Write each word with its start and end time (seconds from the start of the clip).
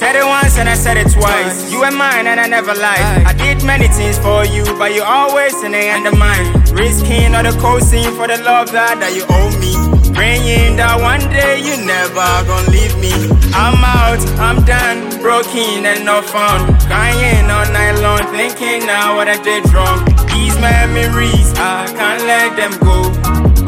said 0.00 0.16
it 0.16 0.24
once 0.24 0.56
and 0.56 0.66
I 0.66 0.74
said 0.74 0.96
it 0.96 1.12
twice. 1.12 1.70
You 1.70 1.80
were 1.80 1.90
mine 1.90 2.26
and 2.26 2.40
I 2.40 2.46
never 2.48 2.72
lied. 2.72 3.26
I 3.28 3.34
did 3.34 3.62
many 3.64 3.86
things 3.88 4.18
for 4.18 4.46
you, 4.46 4.64
but 4.78 4.94
you 4.94 5.02
always 5.02 5.62
in 5.62 5.72
the 5.72 5.78
end 5.78 6.06
of 6.06 6.16
mine. 6.16 6.46
Risking 6.72 7.34
all 7.34 7.42
the 7.42 7.52
coasting 7.60 8.08
for 8.16 8.26
the 8.26 8.40
love 8.40 8.72
that, 8.72 8.96
that 9.00 9.12
you 9.12 9.28
owe 9.28 9.52
me. 9.60 9.76
Praying 10.16 10.76
that 10.76 10.96
one 11.04 11.20
day 11.28 11.60
you 11.60 11.76
never 11.84 12.28
gonna 12.48 12.72
leave 12.72 12.96
me. 12.96 13.12
I'm 13.52 13.76
out, 13.84 14.24
I'm 14.40 14.64
done, 14.64 15.20
broken 15.20 15.84
and 15.84 16.04
not 16.06 16.24
found. 16.24 16.80
Crying 16.88 17.44
all 17.52 17.68
night 17.76 18.00
long, 18.00 18.24
thinking 18.32 18.86
now 18.86 19.16
what 19.16 19.28
I 19.28 19.36
did 19.42 19.68
wrong. 19.68 20.00
These 20.32 20.56
memories, 20.64 21.52
I 21.60 21.92
can't 21.92 22.24
let 22.24 22.56
them 22.56 22.72
go. 22.80 23.12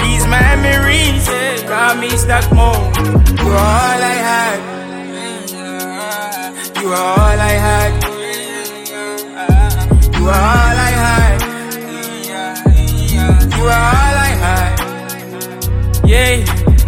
These 0.00 0.24
memories 0.26 1.28
got 1.68 2.00
me 2.00 2.08
stuck 2.16 2.48
more. 2.56 2.88
You 3.36 3.52
are 3.52 3.60
all 3.60 4.00
I 4.00 4.11
You 13.62 13.68
are 13.68 13.74
all 13.94 14.16
I 14.26 14.32
had. 14.42 14.74
Yeah, 16.04 16.42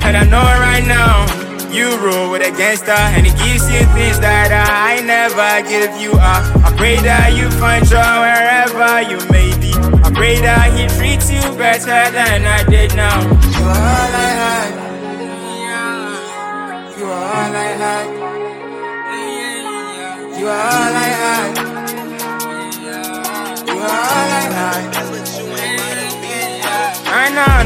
and 0.06 0.16
I 0.16 0.24
know 0.26 0.42
right 0.42 0.82
now. 0.84 1.22
You 1.70 1.86
rule 1.98 2.30
with 2.32 2.42
a 2.42 2.50
gangster, 2.50 2.90
and 2.90 3.26
it 3.26 3.36
gives 3.38 3.70
you 3.70 3.86
things 3.94 4.18
that 4.18 4.50
I 4.50 4.98
never 5.06 5.62
give 5.68 5.94
you. 6.02 6.10
Uh, 6.14 6.66
I 6.66 6.74
pray 6.76 6.96
that 6.96 7.34
you 7.38 7.48
find 7.62 7.86
joy 7.86 8.02
wherever 8.26 9.02
you 9.06 9.18
may 9.30 9.54
be. 9.62 9.70
I 10.02 10.10
pray 10.10 10.40
that 10.40 10.74
he 10.74 10.86
treats 10.98 11.30
you 11.30 11.42
better 11.56 12.10
than 12.10 12.44
I 12.44 12.64
did 12.64 12.96
now. 12.96 13.22
You 13.22 13.66
are 13.70 13.86
all 13.94 14.14
I 14.18 14.30
had. 14.42 14.70
You 16.98 17.06
are 17.06 17.22
all 17.38 17.54
I 17.54 17.70
had. 17.82 18.06
You 20.38 20.46
are 20.48 20.58
all 20.58 20.94
I 20.94 20.98
had. 20.98 21.03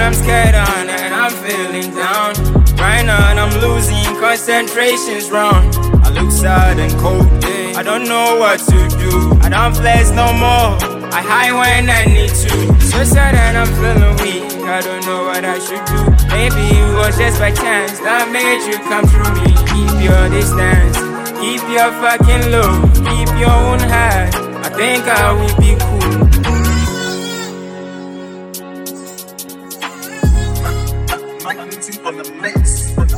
I'm 0.09 0.15
scared 0.15 0.55
on 0.55 0.89
and 0.89 1.15
I'm 1.15 1.31
feeling 1.45 1.95
down. 1.95 2.33
Right 2.81 3.05
now 3.05 3.29
I'm 3.29 3.53
losing 3.61 4.03
concentration's 4.17 5.31
wrong. 5.31 5.69
I 6.03 6.09
look 6.09 6.33
sad 6.33 6.79
and 6.79 6.91
cold. 6.99 7.29
I 7.77 7.83
don't 7.83 8.09
know 8.09 8.39
what 8.41 8.59
to 8.73 8.89
do. 8.97 9.37
I 9.43 9.51
don't 9.51 9.77
flex 9.77 10.09
no 10.09 10.33
more. 10.33 10.81
I 11.13 11.21
hide 11.21 11.53
when 11.53 11.91
I 11.91 12.07
need 12.07 12.31
to. 12.31 12.81
So 12.81 13.05
sad 13.05 13.35
and 13.35 13.59
I'm 13.59 13.69
feeling 13.77 14.17
weak. 14.25 14.65
I 14.65 14.81
don't 14.81 15.05
know 15.05 15.25
what 15.25 15.45
I 15.45 15.59
should 15.59 15.85
do. 15.85 16.01
Maybe 16.33 16.65
it 16.73 16.89
was 16.97 17.19
just 17.19 17.39
by 17.39 17.53
chance 17.53 18.01
that 18.01 18.33
made 18.33 18.65
you 18.65 18.81
come 18.89 19.05
through 19.13 19.29
me. 19.37 19.53
Keep 19.69 20.09
your 20.09 20.25
distance. 20.33 20.97
Keep 21.37 21.69
your 21.69 21.93
fucking 22.01 22.49
love. 22.49 22.81
Keep 22.97 23.29
your 23.37 23.53
own 23.53 23.81
heart. 23.85 24.33
I 24.65 24.71
think 24.73 25.05
I 25.05 25.37
will 25.37 25.53
be 25.61 25.77
Mike 31.59 31.71
Nitty 31.71 32.07
on 32.07 32.17
the 32.17 32.33
mix. 32.41 33.18